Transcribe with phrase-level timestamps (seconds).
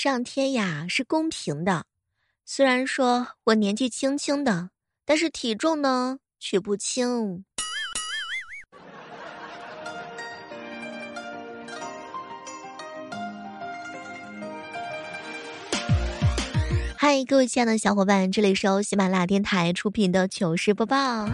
[0.00, 1.84] 上天呀是公平的，
[2.44, 4.70] 虽然说我年纪轻轻的，
[5.04, 7.44] 但是体重呢却不轻。
[16.96, 21.28] 嗨，各位亲爱的小伙伴，这里是由喜马拉雅电台出品的糗事播报。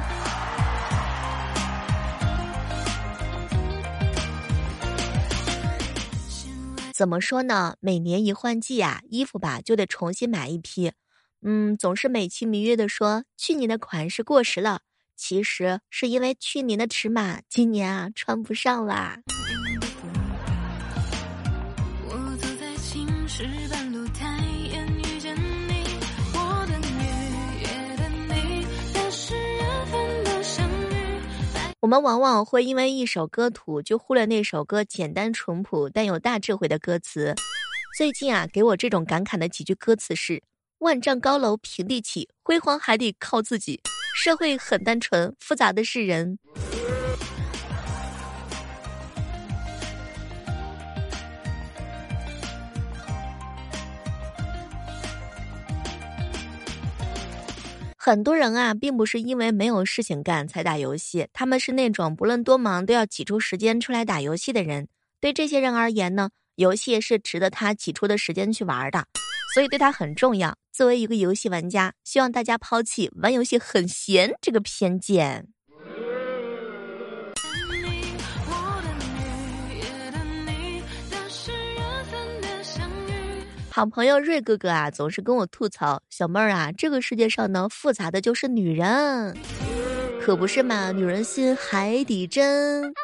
[6.95, 7.75] 怎么说呢？
[7.81, 10.93] 每年一换季啊，衣服吧就得重新买一批。
[11.43, 14.83] 嗯，总是美其名曰的说去年的款式过时了，
[15.17, 19.19] 其实是因为去年的尺码今年啊穿不上啦。
[22.07, 22.15] 我
[31.85, 37.35] 我们往往会因为一首歌土，就忽略那首歌简单淳朴但有大智慧的歌词。
[37.99, 40.43] 最近啊，给我这种感慨的几句歌词是：
[40.79, 43.83] 万丈高楼平地起，辉煌还得靠自己。
[44.17, 46.39] 社会很单纯，复杂的是人。
[58.07, 64.89] 很多人啊，并不是因为没有事情干才打游戏，他们是那种不论多忙都要挤出时间出来打游戏的人。
[65.21, 69.07] 对这些人而言呢，游戏是值得他挤出的时间去玩的，
[69.55, 70.55] 所以对他很重要。
[70.71, 75.49] 作为一个游戏玩家，希望大家抛弃玩游戏很闲这个偏见。
[83.77, 89.37] 好朋友瑞哥哥啊，总是跟我吐槽：“小妹儿啊，这个世界上呢，复杂的就是女人，
[90.23, 90.93] 可不是嘛？
[90.93, 92.95] 女人心海底针，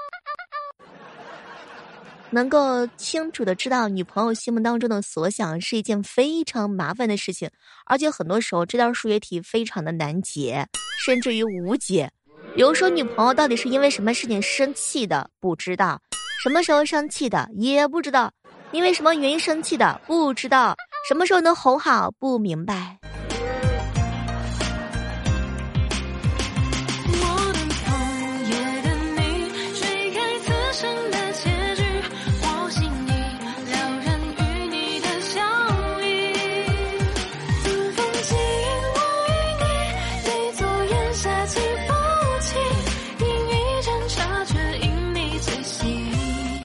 [2.30, 7.50] 能够清楚的知道女朋友心目当中的所想，是一件非常麻烦的事情，
[7.86, 10.64] 而且很多时候这道数学题非常的难解，
[11.04, 12.08] 甚至于无解。
[12.54, 15.98] 比如说，女朋友到底是因为什么事情生气的，不知道；
[16.40, 18.32] 什么时候生气的，也不知道。”
[18.72, 20.00] 因为什么原因生气的？
[20.06, 20.74] 不知道。
[21.08, 22.10] 什么时候能哄好？
[22.18, 22.98] 不明白。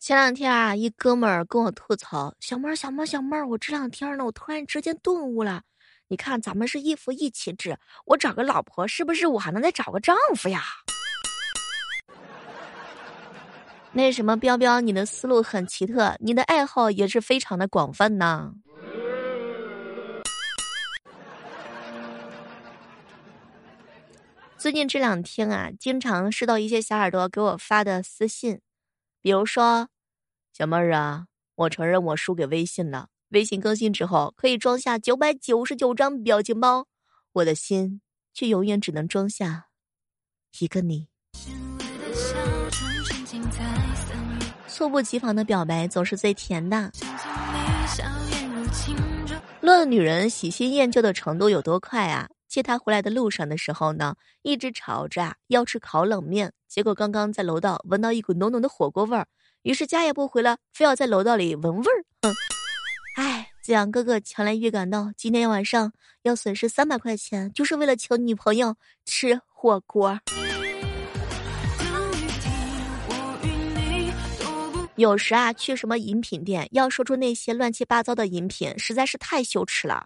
[0.05, 5.63] 前两天啊，一哥们儿跟我吐槽：“小妹儿，小妹儿，小妹儿，我这两天呢，我突然之间顿悟了。
[6.09, 10.61] 你看，咱们是一夫一妻制，我找个老婆，是不是我还能再找个丈夫呀？”
[13.93, 18.53] 那什么，彪彪，你的思路很奇特，你的爱好也是非常的广泛呢。
[24.55, 28.61] 最近这两天啊，经常收到一些小耳朵给我发的私信，
[29.19, 29.89] 比如说。
[30.57, 33.09] 小妹儿啊，我承认我输给微信了。
[33.31, 36.87] 微信更新之后可以装下九百九十九张表情包，
[37.33, 37.99] 我的心
[38.33, 39.65] 却永远只能装下
[40.61, 41.09] 一个你。
[44.65, 46.89] 猝不及防的表白总是最甜的。
[49.59, 52.29] 论女人喜新厌旧的程度有多快啊？
[52.47, 59.27] 接她回来的路上的时候呢，一直吵着要吃烤冷面，结果刚刚在楼道闻到一股浓浓的火锅味儿。
[59.65, 62.05] 于是家也不回了，非要在楼道里闻味儿。
[62.21, 62.31] 哼，
[63.17, 70.19] 哎，子阳哥哥强烈预感到今天晚上要损失三百块钱，就是为了请女朋友吃火锅。
[74.93, 80.05] 有时啊，去什么饮品店，要说出那些乱七八糟的饮品，实在是太羞耻了。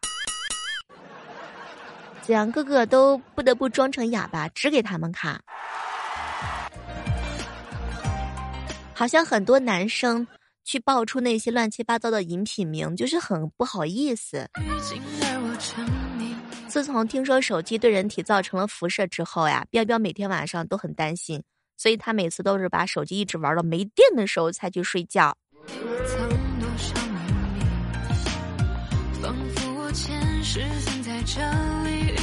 [2.22, 5.44] 子阳哥哥都不得不装成哑巴，指给他们看。
[9.00, 10.28] 好像很多男生
[10.66, 14.46] 去爆出那些乱七八糟的饮品名，就是很不好意思。
[16.68, 21.42] 自从听说手机对人体造成了辐射之后呀，彪彪每天晚上都很担心，
[21.78, 25.34] 所以他每次都是把手机一直玩到没电的时候才去睡觉。
[29.22, 31.40] 仿佛我前世曾在这
[31.86, 32.19] 里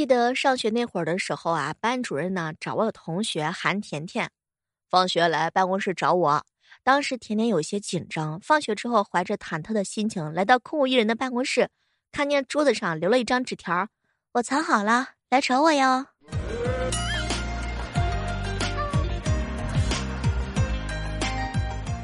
[0.00, 4.30] 记得上学那会儿的时候啊，班主任呢找我的同学韩甜甜，
[4.88, 6.42] 放学来办公室找我。
[6.82, 11.68] 当时甜甜有些紧张，放学之后怀着忐忑的心情来到空无一人的办公室，
[12.12, 13.88] 看见桌子上留了一张纸条，
[14.32, 16.06] 我藏好了，来找我哟。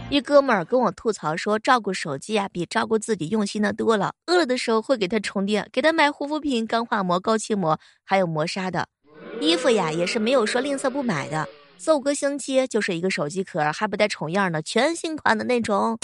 [0.09, 4.15] 一哥们儿跟我吐槽说，照顾手机啊比照顾自己用心的多了。
[4.27, 8.87] 饿了的时候会给他充电，给他买护肤品、钢化膜、高清膜，还有磨砂的。
[9.41, 15.99] 衣服呀也是没有说吝啬不买的，四五个星期就是一个手机壳，还不带重样的，全新款的那种。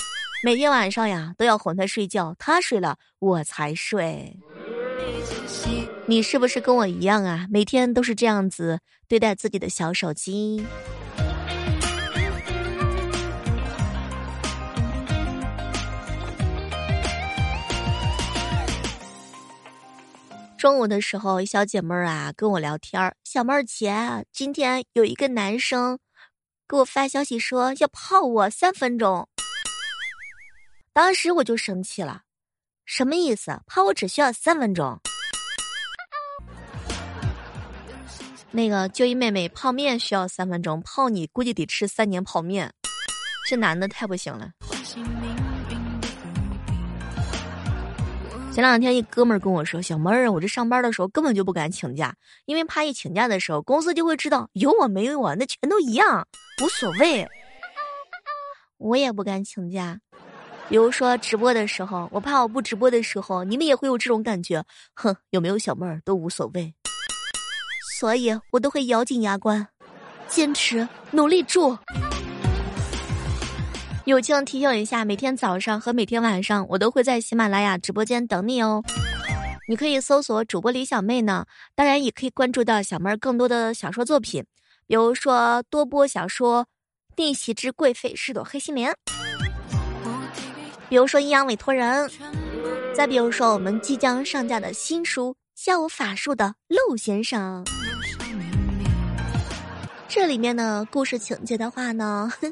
[0.44, 4.36] 每天晚上呀都要哄他睡觉，他睡了我才睡。
[6.06, 7.46] 你是不是跟我一样啊？
[7.48, 10.66] 每天都是这样子对待自己的小手机？
[20.62, 23.16] 中午的时候，小姐妹儿啊跟我聊天儿。
[23.24, 25.98] 小妹儿姐，今天有一个男生
[26.68, 29.28] 给我发消息说要泡我三分钟。
[30.92, 32.22] 当时我就生气了，
[32.86, 33.60] 什么意思？
[33.66, 34.96] 泡我只需要三分钟？
[38.52, 42.72] 那个就一妹妹泡面需要三分钟，泡你估计得吃三年泡面。
[43.48, 44.52] 这男的太不行了。
[48.52, 52.14] 前两天，一哥们儿跟我说：“小妹儿，我这上班的时候根本就不敢请假，
[52.44, 56.28] 因为怕一请假的时候，公司就会知道有我没有我，那全都一样，
[56.62, 57.26] 无所谓。
[58.76, 59.98] 我也不敢请假，
[60.68, 64.62] 比如说直播的时候，我怕我不直播的时候，你们也会有这种感觉。
[64.94, 66.74] 哼，有没有小妹儿都无所谓，
[67.98, 69.66] 所以我都会咬紧牙关，
[70.28, 71.78] 坚持努力住。”
[74.04, 78.82] 友情提醒一下，每天早上和每天晚上，我都会在喜马拉雅直播间等你哦。
[79.68, 81.46] 你可以搜索主播李小妹呢，
[81.76, 84.44] 当然也可以关注到小妹儿更多的小说作品，
[84.88, 86.64] 比如说多播小说
[87.16, 88.92] 《逆袭之贵妃是朵黑心莲》，
[90.88, 92.10] 比如说阴阳委托人，
[92.92, 95.30] 再比如说我们即将上架的新书
[95.64, 97.64] 《教我法术的陆先生》。
[100.08, 102.32] 这里面呢故事情节的话呢。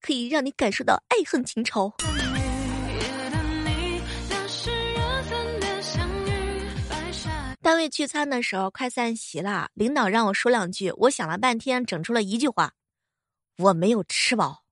[0.00, 1.92] 可以让你感受到爱恨情仇。
[7.62, 12.72] 单位聚餐的时候快散席了，领导让我说两句，我想了半天，整出了一句话：
[13.58, 14.62] 我没有吃饱。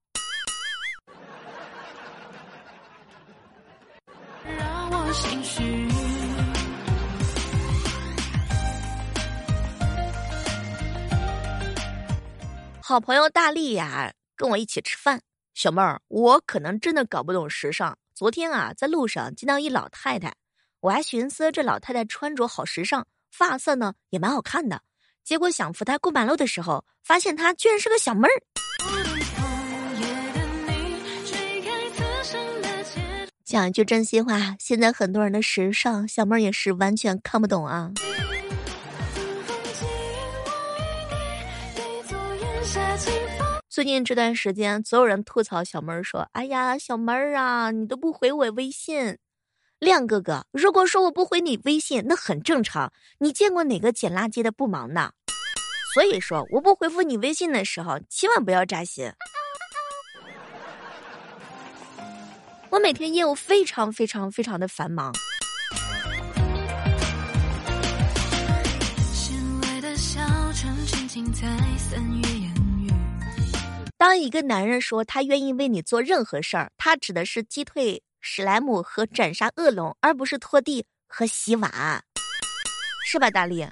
[12.81, 14.11] 好朋友大力呀。
[14.38, 15.20] 跟我一起吃饭，
[15.52, 17.99] 小妹儿，我可能真的搞不懂时尚。
[18.14, 20.32] 昨天啊，在路上见到一老太太，
[20.79, 24.81] 我还寻思这老太太穿着好时尚，发色呢也蛮好看的。
[25.25, 28.40] 结果想扶她过马路的时候，发现她居然是个小妹儿。
[33.44, 37.91] 讲一句真心话，现在很多人的时尚，小妹儿也是完全看不懂啊。
[43.79, 49.17] 最近这段时间，所有人吐槽小妹儿说：“哎呀，小妹儿啊，你都不回我微信。”
[49.79, 52.93] 亮哥哥，如果说我不回你微信，那很正常。
[53.21, 55.13] 你见过哪个捡垃圾的不忙呢？
[55.95, 59.13] 所以说，我不回复你微信的时候，千万不要扎心。
[62.71, 65.13] 我每天业务非常非常非常的繁忙。
[73.98, 81.69] 当一个男人说他愿意为你做任何事儿，他指的是击退史莱姆和斩杀恶龙，而不是拖地和洗碗，
[83.05, 83.67] 是吧，大力？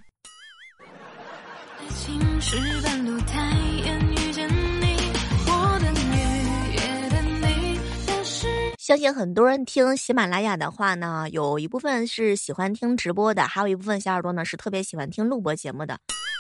[8.79, 15.97] 相信很多人听喜马拉雅的话呢，有一部分是喜欢听直播的，还有一部分小耳朵呢是特别喜欢听录播节目的。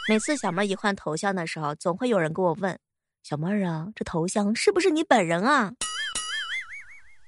[0.09, 2.77] 每次小妹一换头像的时候，总会有人跟我问。
[3.29, 5.73] 小妹儿啊，这头像是不是你本人啊？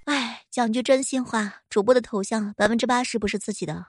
[0.04, 3.84] 哎，讲句真心话，主播的头像百分之八十不是自己的。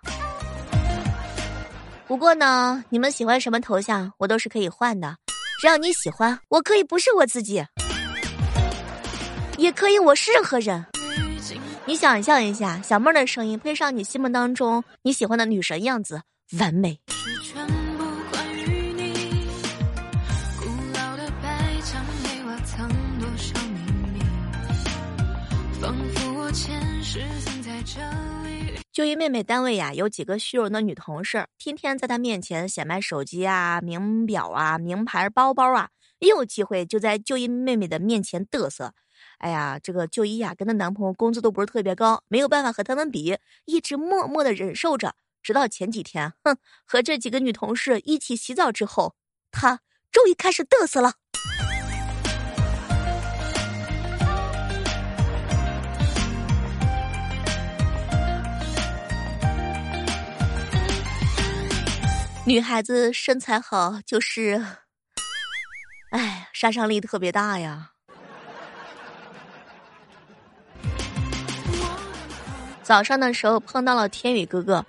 [2.07, 5.17] 不过呢，你们喜欢什么头像，我都是可以换的。
[5.61, 7.63] 只要你喜欢，我可以不是我自己，
[9.59, 10.83] 也可以我是任何人。
[11.85, 16.23] 你想象一下，小妹儿的声音配上你心目当中你喜欢的女神样子，
[16.59, 16.99] 完美。
[28.91, 35.89] 就一妹妹单位呀，有几个虚荣的女同事，天天在她面前显摆手机啊、名表啊、名牌包包啊，
[36.19, 38.93] 一有机会就在就一妹妹的面前嘚瑟。
[39.39, 45.15] 哎呀，这个就医呀，跟她男朋友工资都不是特别高，没有办法和他们比，一直默默的忍受着。
[45.41, 49.15] 直到前几天，哼，和这几个女同事一起洗澡之后，
[49.49, 49.79] 她
[50.11, 51.13] 终于开始嘚瑟了。
[62.49, 64.65] 女孩子身材好就是，
[66.09, 67.91] 哎，杀伤力特别大呀。
[72.81, 74.83] 早上的时候碰到了天宇哥哥，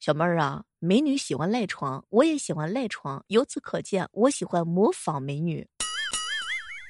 [0.00, 5.68] 小妹儿啊，美女喜欢赖床，我也喜欢赖床，由此可见，我喜欢模仿美女。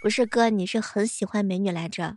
[0.03, 2.15] 不是哥，你是很喜欢美女来着。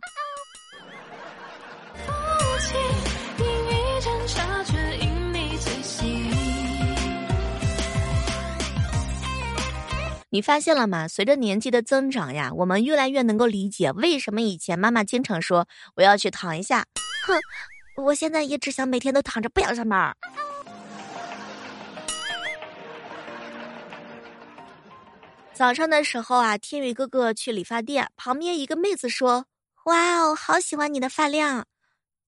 [10.38, 11.08] 你发现了吗？
[11.08, 15.66] 随着年纪的增长呀，我们越来越能够理解为什么以前妈妈经常说
[15.96, 16.86] 我要去躺一下。
[17.26, 17.34] 哼，
[18.04, 20.16] 我现在也只想每天都躺着，不想上班。
[25.52, 29.46] 早上的时候啊，天宇哥哥去理发店，旁边一个妹子说
[29.86, 31.66] ：“哇哦，好喜欢你的发量。”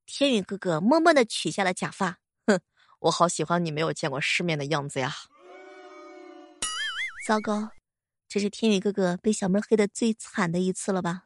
[0.05, 2.17] 天宇哥哥默默的取下了假发，
[2.49, 2.59] 哼，
[2.99, 5.14] 我好喜欢你没有见过世面的样子呀。
[7.25, 7.71] 糟糕。
[8.33, 11.25] 这是天宇哥哥被小妹黑的最惨的一次了吧？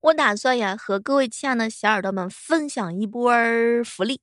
[0.00, 3.32] 我打算呀，和各位亲爱的小耳朵们分享一波
[3.84, 4.20] 福利。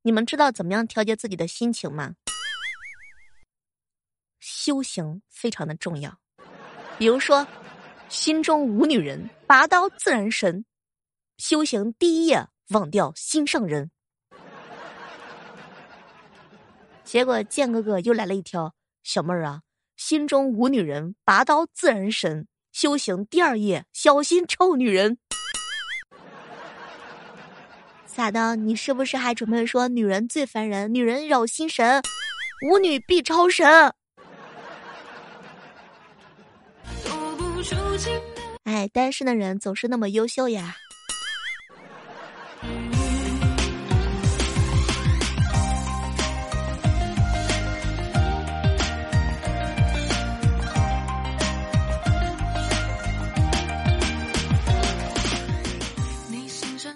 [0.00, 2.14] 你们知道怎么样调节自己的心情吗？
[4.40, 6.18] 修行非常的重要，
[6.96, 7.46] 比如说。
[8.14, 10.64] 心中无女人，拔刀自然神。
[11.36, 13.90] 修行第一夜，忘掉心上人。
[17.02, 19.62] 结果剑哥哥又来了一条，小妹儿啊，
[19.96, 22.46] 心中无女人，拔刀自然神。
[22.70, 25.18] 修行第二夜，小心臭女人。
[28.06, 28.54] 咋的？
[28.54, 32.00] 你是不是还准备说女人最烦人，女人扰心神，
[32.68, 33.92] 无女必超神？
[38.64, 40.76] 哎，单身的人总是那么优秀呀！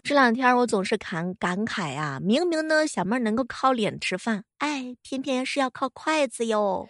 [0.03, 6.89] 这两天我总是感感慨呀，明明呢小妹能够靠脸吃饭，哎，偏偏是要靠筷子哟。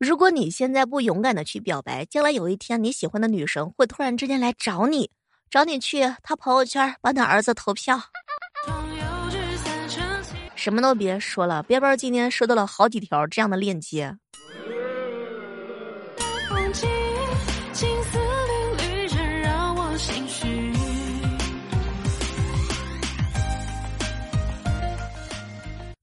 [0.00, 5.10] 如果你现在不勇敢的去表白，将来有一天你喜欢的女神会突然之间来找你，
[5.50, 8.00] 找你去他朋友圈帮他儿子投票。
[10.54, 14.16] 什么都别说了，边边今天收到了好几条这样的链接。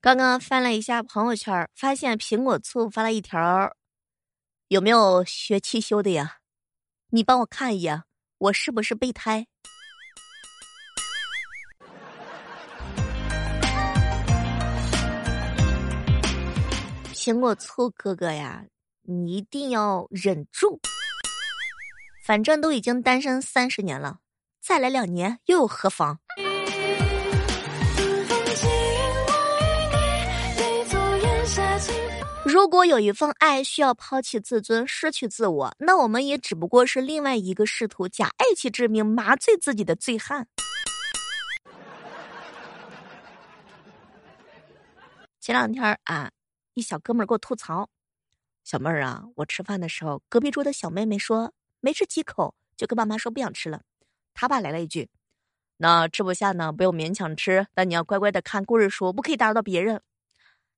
[0.06, 3.76] 刚刚翻了一下朋友圈，发现苹果醋发了一条，
[4.68, 6.38] 有没有学汽修的呀？
[7.10, 8.04] 你帮我看一眼，
[8.38, 9.48] 我是不是备胎？
[17.16, 18.64] 苹果醋哥哥呀，
[19.02, 20.80] 你一定要忍住，
[22.24, 24.20] 反正都已经单身三十年了，
[24.62, 26.20] 再来两年又有何妨？
[32.56, 40.48] 如果有一份爱需要抛弃自尊、失去自我，那我们也只不过是另外一个试图假爱妻之名麻醉自己的醉汉。
[45.42, 46.32] 前两天啊，
[46.76, 47.90] 一小哥们儿给我吐槽
[48.64, 53.82] ：“小妹儿啊，我吃饭的时候，隔壁桌的小妹妹说没吃几口就跟爸妈说不想吃了。
[54.34, 55.10] 他爸来了一句
[55.76, 60.02] ：‘那吃不下呢，不用勉强吃，但你要乖乖的看故事书，不可以打扰到别人。’”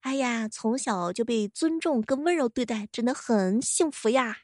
[0.01, 4.38] 哎呀，从小就被尊重跟温柔对待，真的很幸福呀！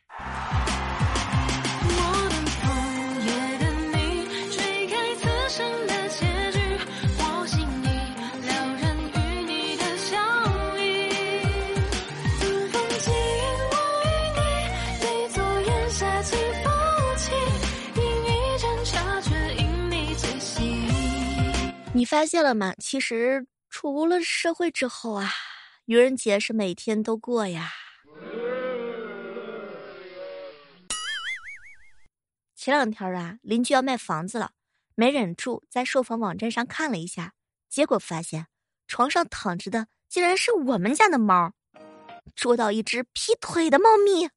[21.95, 22.74] 你发现了吗？
[22.79, 23.45] 其实。
[23.92, 25.30] 无论社会之后啊
[25.86, 27.72] 愚人节是每天都过呀。
[32.56, 34.52] 前两天啊邻居要卖房子了
[34.96, 37.34] 没忍住在售房网站上看了一下
[37.68, 38.48] 结果发现
[38.88, 41.52] 床上躺着的竟然是我们家的猫
[42.36, 44.30] 捉到一只劈腿的猫咪。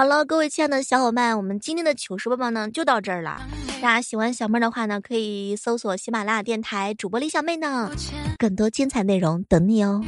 [0.00, 3.38] 好了，各位亲爱的小伙伴，我们今天的糗事播报呢就到这儿了。
[3.82, 7.90] 大家喜欢小妹的话呢，可以搜索喜马拉雅电台主播李小妹呢，
[8.38, 10.02] 更多精彩内容等你哦。